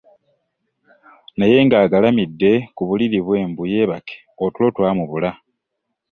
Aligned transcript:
Naye 1.37 1.57
ng'agalamidde 1.65 2.51
ku 2.75 2.81
buliri 2.87 3.19
bwe 3.25 3.37
mbu 3.49 3.63
yeebake 3.71 4.15
otulo 4.43 4.67
twamubula. 4.75 5.31